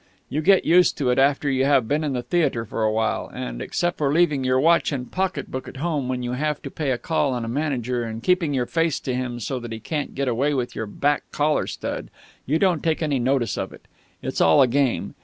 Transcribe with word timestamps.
You 0.29 0.41
get 0.41 0.65
used 0.65 0.97
to 0.97 1.11
it 1.11 1.19
after 1.19 1.47
you 1.47 1.65
have 1.65 1.87
been 1.87 2.03
in 2.03 2.13
the 2.13 2.23
theatre 2.23 2.65
for 2.65 2.81
a 2.81 2.91
while, 2.91 3.29
and, 3.31 3.61
except 3.61 3.99
for 3.99 4.11
leaving 4.11 4.43
your 4.43 4.59
watch 4.59 4.91
and 4.91 5.11
pocket 5.11 5.51
book 5.51 5.67
at 5.67 5.77
home 5.77 6.07
when 6.09 6.23
you 6.23 6.31
have 6.31 6.59
to 6.63 6.71
pay 6.71 6.89
a 6.89 6.97
call 6.97 7.33
on 7.33 7.45
a 7.45 7.47
manager 7.47 8.03
and 8.03 8.23
keeping 8.23 8.51
your 8.51 8.65
face 8.65 8.99
to 9.01 9.13
him 9.13 9.39
so 9.39 9.59
that 9.59 9.71
he 9.71 9.79
can't 9.79 10.15
get 10.15 10.27
away 10.27 10.55
with 10.55 10.75
your 10.75 10.87
back 10.87 11.29
collar 11.31 11.67
stud, 11.67 12.09
you 12.47 12.57
don't 12.57 12.81
take 12.81 13.03
any 13.03 13.19
notice 13.19 13.59
of 13.59 13.71
it. 13.71 13.87
It's 14.23 14.41
all 14.41 14.63
a 14.63 14.67
game. 14.67 15.13